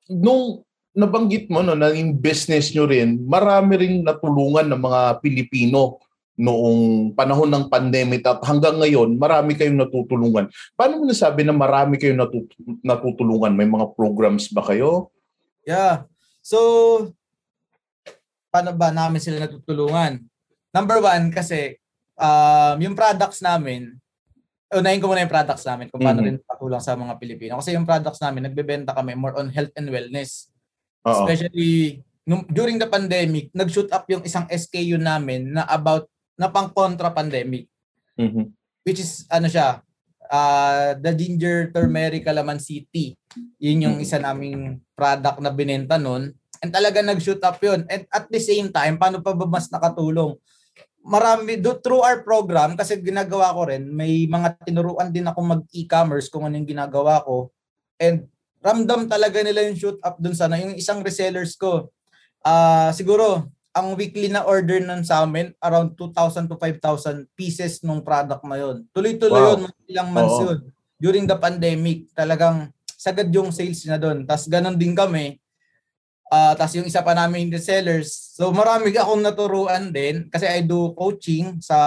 [0.09, 0.65] nung
[0.97, 6.01] nabanggit mo no na yung business nyo rin marami ring natulungan ng mga Pilipino
[6.33, 12.01] noong panahon ng pandemic at hanggang ngayon marami kayong natutulungan paano mo nasabi na marami
[12.01, 15.13] kayong natut- natutulungan may mga programs ba kayo
[15.67, 16.07] Yeah.
[16.39, 17.11] So,
[18.49, 20.19] paano ba namin sila natutulungan?
[20.71, 21.77] Number one, kasi
[22.15, 23.95] um, yung products namin,
[24.67, 26.27] unahin ko muna yung products namin kung paano Mhm.
[26.27, 27.55] rin patulong sa mga Pilipino.
[27.59, 30.51] Kasi yung products namin, nagbebenta kami more on health and wellness.
[31.07, 31.23] Oo.
[31.23, 36.69] Especially nung, during the pandemic, nag-shoot up yung isang SKU namin na about na pang
[36.69, 37.65] kontra pandemic
[38.13, 38.53] Mhm.
[38.85, 39.81] which is ano siya
[40.27, 43.17] uh, the ginger turmeric calamansi tea
[43.57, 44.05] yun yung Mm.
[44.05, 46.29] isa naming product na binenta nun
[46.61, 50.35] and talaga nag-shoot up yun and at the same time paano pa ba mas nakatulong
[51.07, 55.63] marami do, through our program kasi ginagawa ko rin may mga tinuruan din ako mag
[55.71, 57.49] e-commerce kung ano yung ginagawa ko
[58.01, 58.27] and
[58.59, 61.87] ramdam talaga nila yung shoot up dun sana yung isang resellers ko
[62.43, 68.01] ah siguro ang weekly na order nun sa amin, around 2,000 to 5,000 pieces nung
[68.01, 68.81] product na yun.
[68.89, 69.53] Tuloy-tuloy Wow.
[69.53, 70.45] yun, ilang months Oo.
[70.49, 70.59] yun.
[70.97, 74.25] During the pandemic, talagang sagad yung sales na doon.
[74.25, 75.37] Tapos ganun din kami.
[76.27, 78.11] Ah, tas yung isa pa namin the sellers.
[78.35, 81.79] So marami akong naturuan din kasi I do coaching sa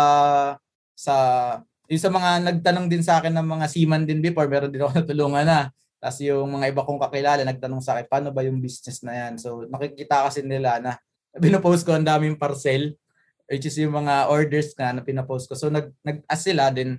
[0.96, 1.14] sa
[1.90, 4.96] yung sa mga nagtanong din sa akin ng mga seaman din before, meron din ako
[5.05, 5.61] natulungan na.
[6.00, 9.37] Tapos yung mga iba kong kakilala nagtanong sa akin, paano ba yung business na yan?
[9.37, 10.96] So nakikita kasi nila na
[11.44, 12.96] pinopost ko ang daming parcel,
[13.44, 15.59] which is yung mga orders nga na pinopost ko.
[15.59, 16.96] So nag, nag-ask sila din,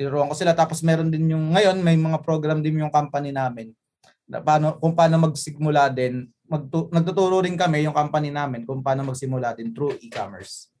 [0.00, 0.56] tinuruan ko sila.
[0.56, 3.76] Tapos meron din yung, ngayon may mga program din yung company namin
[4.24, 9.04] na paano, kung paano magsimula din, magtu- nagtuturo rin kami yung company namin kung paano
[9.04, 10.72] magsimula din through e-commerce.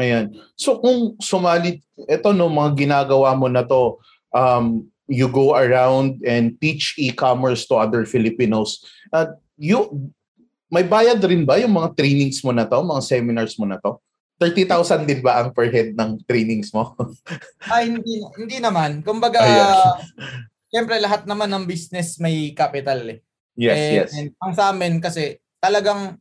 [0.00, 0.32] Ayan.
[0.56, 4.00] So kung sumali, ito no, mga ginagawa mo na to,
[4.32, 8.80] um, you go around and teach e-commerce to other Filipinos.
[9.12, 10.08] At you,
[10.72, 14.00] may bayad rin ba yung mga trainings mo na to, mga seminars mo na to?
[14.40, 16.96] 30,000 din ba ang per head ng trainings mo?
[17.70, 19.04] Ay, hindi, hindi naman.
[19.04, 20.02] Kumbaga, Ayan.
[20.66, 23.20] siyempre lahat naman ng business may capital eh.
[23.56, 24.10] Yes, And- yes.
[24.16, 26.18] and ang sa amin kasi talagang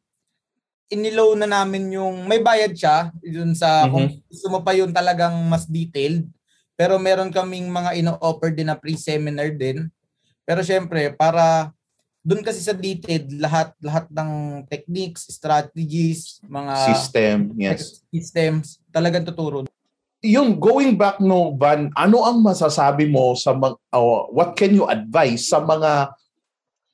[0.92, 5.34] inilow na namin yung may bayad siya dun sa kung gusto mo pa yun talagang
[5.48, 6.28] mas detailed.
[6.76, 9.88] Pero meron kaming mga ino-offer din na pre-seminar din.
[10.44, 11.72] Pero syempre, para
[12.22, 18.04] dun kasi sa detailed lahat lahat ng techniques, strategies, mga System, yes.
[18.12, 19.66] systems talagang tuturo.
[20.22, 24.86] Yung going back no, Van, ano ang masasabi mo sa mga, oh, what can you
[24.86, 26.14] advise sa mga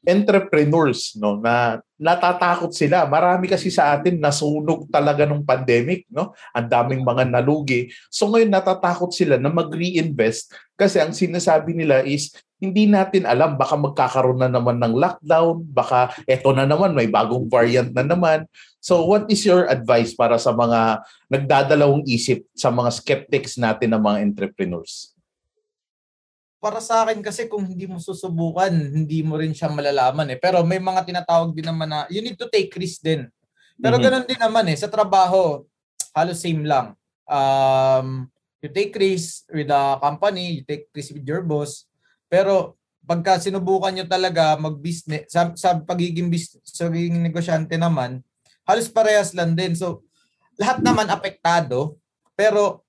[0.08, 3.04] entrepreneurs no na natatakot sila.
[3.04, 6.32] Marami kasi sa atin nasunog talaga nung pandemic, no?
[6.56, 7.92] Ang daming mga nalugi.
[8.08, 13.78] So ngayon natatakot sila na mag-reinvest kasi ang sinasabi nila is hindi natin alam baka
[13.78, 18.48] magkakaroon na naman ng lockdown, baka eto na naman may bagong variant na naman.
[18.80, 24.02] So what is your advice para sa mga nagdadalawang isip sa mga skeptics natin na
[24.02, 25.17] mga entrepreneurs?
[26.58, 30.38] Para sa akin kasi kung hindi mo susubukan, hindi mo rin siya malalaman eh.
[30.42, 33.30] Pero may mga tinatawag din naman na you need to take risk din.
[33.78, 34.04] Pero Mhm.
[34.04, 34.78] ganun din naman eh.
[34.78, 35.62] Sa trabaho,
[36.18, 36.98] halos same lang.
[37.30, 38.26] Um,
[38.58, 41.86] you take risk with the company, you take risk with your boss.
[42.26, 42.74] Pero
[43.06, 48.20] pagka sinubukan nyo talaga mag-business, sa, sa pagiging, business, sa pagiging negosyante naman,
[48.66, 49.78] halos parehas lang din.
[49.78, 50.04] So,
[50.58, 52.02] lahat naman apektado.
[52.34, 52.87] Pero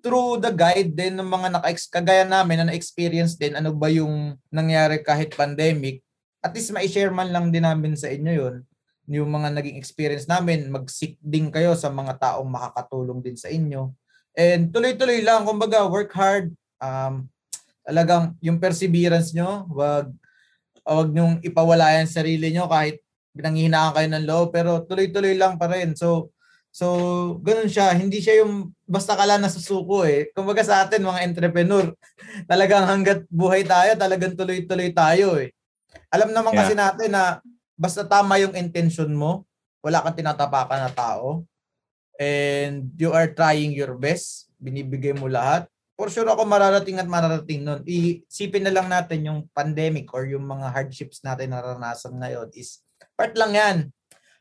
[0.00, 4.36] through the guide din ng mga naka kagaya namin na na-experience din ano ba yung
[4.48, 6.00] nangyari kahit pandemic,
[6.40, 8.56] at least ma-share man lang din namin sa inyo yun
[9.10, 13.90] yung mga naging experience namin, mag-seek din kayo sa mga taong makakatulong din sa inyo.
[14.38, 17.26] And tuloy-tuloy lang, kumbaga work hard, um,
[17.82, 20.14] talagang yung perseverance nyo, wag
[20.86, 23.02] wag nyong ipawala yan sa sarili nyo kahit
[23.34, 25.98] pinanghihinaan kayo ng loob, pero tuloy-tuloy lang pa rin.
[25.98, 26.30] So,
[26.70, 26.86] So,
[27.42, 27.90] ganun siya.
[27.98, 30.30] Hindi siya yung basta ka lang nasusuko eh.
[30.30, 31.90] Kumbaga sa atin, mga entrepreneur,
[32.50, 35.50] talagang hanggat buhay tayo, talagang tuloy-tuloy tayo eh.
[36.14, 37.42] Alam naman kasi natin na
[37.74, 39.42] basta tama yung intention mo,
[39.82, 41.42] wala kang tinatapakan na tao,
[42.20, 45.66] and you are trying your best, binibigay mo lahat,
[45.98, 47.82] for sure ako mararating at mararating nun.
[47.84, 52.80] Isipin na lang natin yung pandemic or yung mga hardships natin naranasan ngayon is
[53.18, 53.76] part lang yan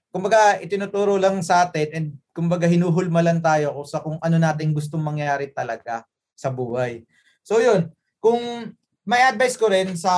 [0.10, 4.74] kumbaga itinuturo lang sa atin and kumbaga hinuhulma lang tayo kung sa kung ano natin
[4.74, 7.06] gustong mangyari talaga sa buhay.
[7.46, 8.74] So yun, kung
[9.10, 10.14] may advice ko rin sa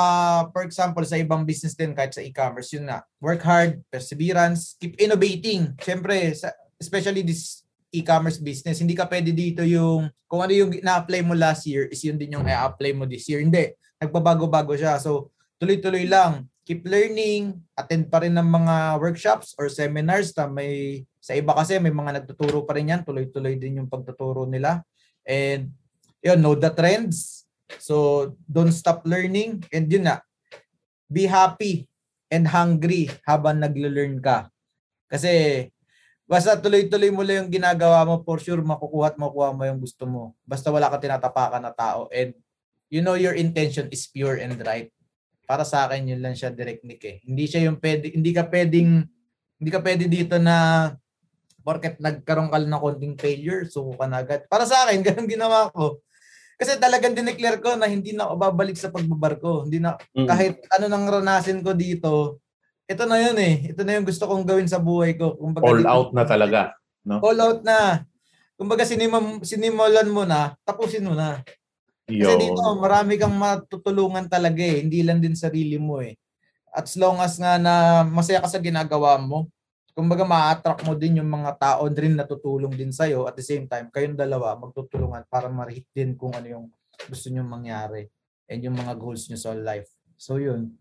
[0.52, 5.00] for example sa ibang business din kahit sa e-commerce yun na work hard, perseverance, keep
[5.00, 5.72] innovating.
[5.80, 7.64] Syempre, sa, especially this
[7.96, 12.04] e-commerce business, hindi ka pwede dito yung kung ano yung na-apply mo last year is
[12.04, 13.40] yun din yung i-apply mo this year.
[13.40, 15.00] Hindi, nagbabago-bago siya.
[15.00, 21.04] So tuloy-tuloy lang keep learning, attend pa rin ng mga workshops or seminars na may
[21.22, 24.82] sa iba kasi may mga nagtuturo pa rin yan, tuloy-tuloy din yung pagtuturo nila.
[25.26, 25.70] And
[26.22, 27.46] yun, know the trends.
[27.78, 30.22] So don't stop learning and yun na,
[31.06, 31.86] be happy
[32.34, 34.50] and hungry habang nagle-learn ka.
[35.10, 35.68] Kasi
[36.26, 40.04] basta tuloy-tuloy mo lang yung ginagawa mo, for sure makukuha at makukuha mo yung gusto
[40.10, 40.34] mo.
[40.42, 42.34] Basta wala ka tinatapakan na tao and
[42.90, 44.92] you know your intention is pure and right
[45.52, 47.20] para sa akin yun lang siya direct nick eh.
[47.28, 49.04] Hindi siya yung pwede, hindi ka pwedeng
[49.60, 50.56] hindi ka pwede dito na
[51.60, 54.48] porket nagkaroon ka ng konting failure, suko ka na agad.
[54.48, 56.00] Para sa akin, ganun ginawa ko.
[56.56, 59.68] Kasi talagang dineclare ko na hindi na ako babalik sa pagbabarko.
[59.68, 60.26] Hindi na, Mm.
[60.26, 62.40] kahit ano nang ranasin ko dito,
[62.88, 63.76] ito na yun eh.
[63.76, 65.36] Ito na yung gusto kong gawin sa buhay ko.
[65.36, 66.62] Kumbaga, All dito- out na talaga.
[67.20, 68.08] All out na.
[68.56, 68.86] Kumbaga
[69.42, 71.42] sinimulan mo na, tapusin mo na.
[72.12, 72.40] Kasi Yo.
[72.40, 74.84] dito, marami kang matutulungan talaga eh.
[74.84, 76.20] Hindi lang din sarili mo eh.
[76.72, 79.48] At as long as nga na masaya ka sa ginagawa mo,
[79.92, 83.28] kumbaga ma-attract mo din yung mga tao rin na tutulong din sa'yo.
[83.28, 86.66] At the same time, kayong dalawa magtutulungan para ma-hit din kung ano yung
[87.08, 88.08] gusto nyo mangyari
[88.48, 89.92] and yung mga goals nyo sa life.
[90.16, 90.76] So yun.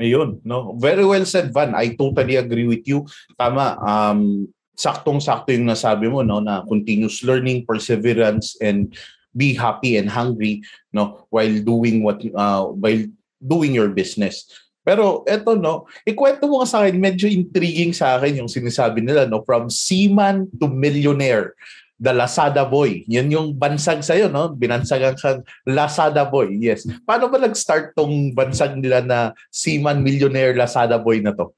[0.00, 0.74] Ayun, no?
[0.80, 1.76] Very well said, Van.
[1.76, 3.04] I totally agree with you.
[3.36, 6.40] Tama, um, saktong-sakto yung nasabi mo, no?
[6.40, 8.96] Na continuous learning, perseverance, and
[9.34, 10.62] be happy and hungry,
[10.92, 11.26] no?
[11.30, 13.04] While doing what, uh, while
[13.40, 14.46] doing your business.
[14.80, 15.86] Pero eto, no?
[16.08, 19.44] Ikwento mo sa akin, medyo intriguing sa akin yung sinasabi nila, no?
[19.44, 21.54] From seaman to millionaire
[22.00, 23.04] the Lazada Boy.
[23.12, 24.56] Yan yung bansag sa'yo, no?
[24.56, 26.56] Binansagan kang Lazada Boy.
[26.56, 26.88] Yes.
[27.04, 29.18] Paano ba nag-start tong bansag nila na
[29.52, 31.52] Seaman Millionaire Lazada Boy na to?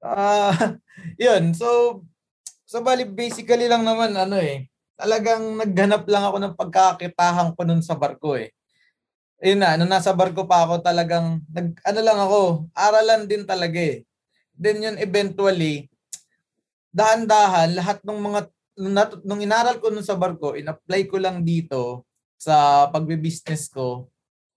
[0.00, 0.80] Ah,
[1.20, 1.52] yun.
[1.52, 2.00] So,
[2.64, 7.84] so bali, basically lang naman, ano eh, talagang naghanap lang ako ng pagkakitahan ko nun
[7.84, 8.50] sa barko eh.
[9.44, 12.40] Yun na, nung nasa barko pa ako talagang, nag, ano lang ako,
[12.72, 14.08] aralan din talaga eh.
[14.56, 15.92] Then yun eventually,
[16.88, 18.40] dahan-dahan, lahat ng mga
[18.76, 22.04] nung, nat- nung inaral ko nun sa barko, in-apply ko lang dito
[22.36, 24.08] sa pagbe-business ko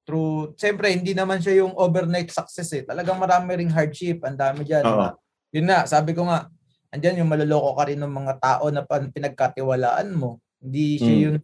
[0.03, 2.83] through, siyempre, hindi naman siya yung overnight success eh.
[2.83, 4.83] Talagang marami ring hardship, ang dami dyan.
[4.83, 5.13] Oo.
[5.53, 6.49] Yun na, sabi ko nga,
[6.89, 10.41] andyan yung maloloko ka rin ng mga tao na pinagkatiwalaan mo.
[10.57, 11.21] Hindi siya Mm.
[11.23, 11.37] yung,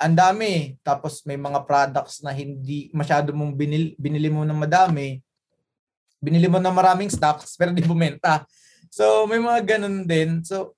[0.00, 0.52] ang dami.
[0.82, 5.22] Tapos may mga products na hindi masyado mong binil, binili mo ng madami.
[6.20, 8.44] Binili mo ng maraming stocks pero di bumenta.
[8.90, 10.42] So may mga ganun din.
[10.44, 10.74] So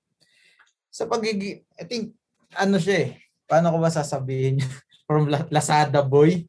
[0.93, 2.13] sa pagiging, I think,
[2.53, 3.17] ano siya eh,
[3.49, 4.61] paano ko ba sasabihin
[5.09, 6.45] from La- Lazada boy?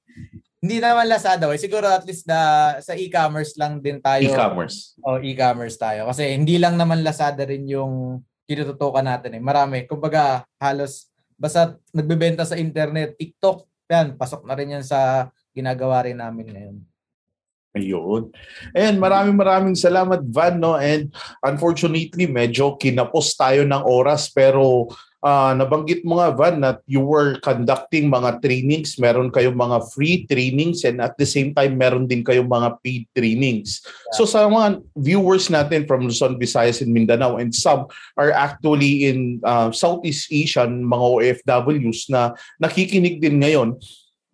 [0.64, 4.24] Hindi naman Lazada boy, siguro at least na, sa e-commerce lang din tayo.
[4.24, 4.96] E-commerce.
[5.05, 6.09] O e-commerce tayo.
[6.09, 9.42] Kasi hindi lang naman Lazada rin yung kinututukan natin eh.
[9.44, 9.85] Marami.
[9.85, 16.16] Kumbaga, halos basta nagbebenta sa internet, TikTok, yan, pasok na rin yan sa ginagawa rin
[16.16, 16.77] namin ngayon.
[17.74, 18.31] Ayun.
[18.70, 21.11] And maraming maraming salamat Van no and
[21.42, 24.87] unfortunately medyo kinapos tayo ng oras pero
[25.24, 30.28] ah, nabanggit mo nga Van that you were conducting mga trainings, meron kayong mga free
[30.28, 33.80] trainings and at the same time meron din kayong mga paid trainings.
[34.12, 37.88] So sa mga viewers natin from Luzon, Visayas and Mindanao and some
[38.20, 43.80] are actually in ah, Southeast Asian mga OFWs na nakikinig din ngayon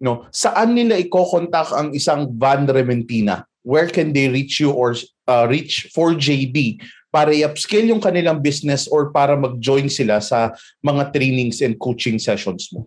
[0.00, 0.26] no?
[0.33, 3.44] Saan nila i-contact ang isang Van Rementina?
[3.61, 4.96] Where can they reach you or
[5.29, 11.11] uh, reach for JD para i-upscale yung kanilang business or para mag-join sila sa mga
[11.11, 12.87] trainings and coaching sessions mo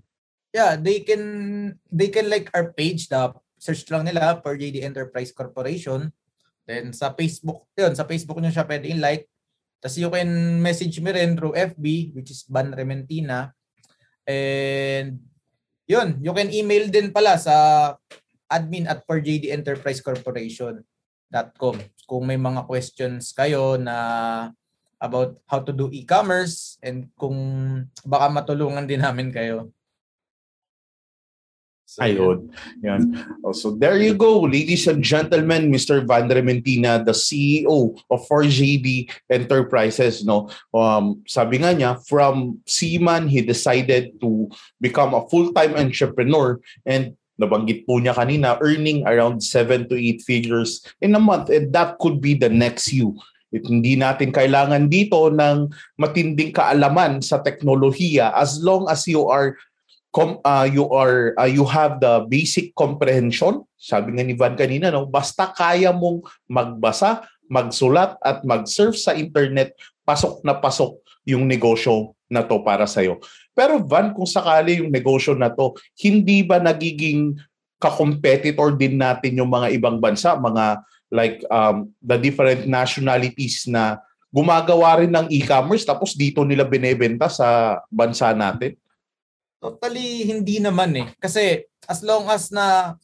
[0.53, 1.25] Yeah, they can
[1.89, 6.13] they can like our page, the search lang nila for JD Enterprise Corporation.
[6.69, 9.25] Then sa Facebook, yun, sa Facebook nyo siya pwede like.
[9.81, 13.49] Tapos you can message me rin through FB, which is Ban Rementina.
[14.29, 15.25] And
[15.89, 17.97] yun, you can email din pala sa
[18.45, 23.97] admin at for JD Enterprise Corporation.com kung may mga questions kayo na
[25.03, 27.35] about how to do e-commerce and kung
[28.07, 29.67] baka matulungan din namin kayo.
[31.93, 32.49] So, Ayun.
[32.81, 33.13] Yan.
[33.45, 36.01] Oh, So there you go, ladies and gentlemen, Mr.
[36.01, 40.25] Van Rementina, the CEO of 4JD Enterprises.
[40.25, 44.49] No, um, sabi nga niya, from seaman, he decided to
[44.81, 47.13] become a full-time entrepreneur and
[47.43, 51.51] nabanggit po niya kanina, earning around 7 to 8 figures in a month.
[51.51, 53.19] And that could be the next you.
[53.53, 55.69] It, hindi natin kailangan dito ng
[56.01, 59.53] matinding kaalaman sa teknolohiya as long as you are
[60.09, 64.89] com, uh, you are uh, you have the basic comprehension sabi nga ni Van kanina
[64.89, 70.97] no basta kaya mong magbasa magsulat at mag-surf sa internet pasok na pasok
[71.29, 73.05] yung negosyo na to para sa
[73.53, 77.37] pero Van kung sakali yung negosyo na to hindi ba nagiging
[77.77, 80.81] ka-competitor din natin yung mga ibang bansa mga
[81.13, 84.01] like um, the different nationalities na
[84.33, 88.73] gumagawa rin ng e-commerce tapos dito nila binebenta sa bansa natin
[89.63, 91.07] Totally hindi naman eh.
[91.15, 92.99] Kasi as long as na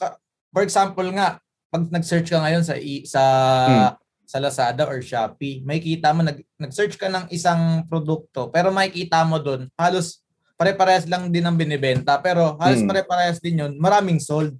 [0.51, 1.39] for example nga,
[1.71, 2.75] pag nag-search ka ngayon sa
[3.07, 3.23] sa
[3.63, 3.89] Hmm.
[4.29, 9.39] sa Lazada or Shopee, makikita mo nag nag-search ka ng isang produkto, pero makikita mo
[9.39, 10.19] doon halos
[10.59, 12.91] pare-parehas lang din ang binebenta, pero halos Hmm.
[12.91, 14.51] pare-parehas din 'yon, maraming sold.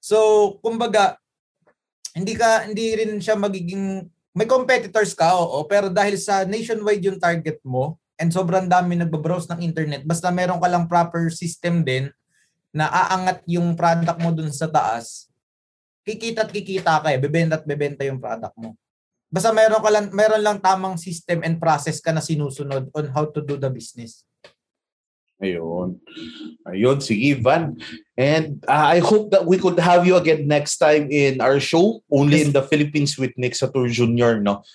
[0.00, 0.16] So,
[0.64, 1.20] kumbaga
[2.16, 7.20] hindi ka hindi rin siya magiging may competitors ka oo, pero dahil sa nationwide yung
[7.20, 12.10] target mo, and sobrang dami nagbabrowse ng internet, basta meron ka lang proper system din
[12.74, 15.30] na aangat yung product mo dun sa taas,
[16.02, 18.74] kikita at kikita ka eh, bebenta at bebenta yung product mo.
[19.30, 23.24] Basta meron ka lang, meron lang tamang system and process ka na sinusunod on how
[23.28, 24.27] to do the business.
[25.38, 26.02] Ayun.
[26.66, 27.78] Ayun, sige, Van.
[28.18, 32.02] And uh, I hope that we could have you again next time in our show,
[32.10, 34.66] only in the Philippines with Nick Satur Jr., no?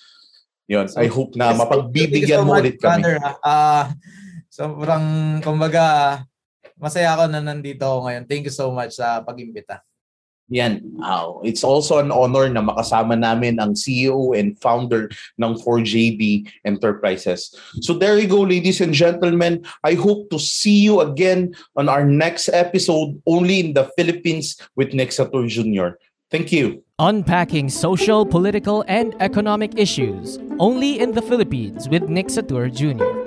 [0.64, 3.04] Yun, I hope na Yes, mapagbibigyan so mo much, ulit kami.
[3.04, 3.16] brother.
[3.44, 3.92] Ah,
[4.48, 5.04] sobrang,
[5.44, 5.84] kumbaga,
[6.80, 8.24] masaya ako na nandito ako ngayon.
[8.24, 9.84] Thank you so much sa pag-imbita.
[10.48, 10.84] Yan.
[11.02, 15.08] Uh, it's also an honor na makasama namin ang CEO and founder
[15.40, 17.54] ng 4JB Enterprises.
[17.80, 19.64] So there you go, ladies and gentlemen.
[19.82, 24.92] I hope to see you again on our next episode only in the Philippines with
[24.92, 25.96] Nexator Jr.
[26.30, 26.82] Thank you.
[26.98, 33.23] Unpacking social, political, and economic issues only in the Philippines with Nick Satur Jr.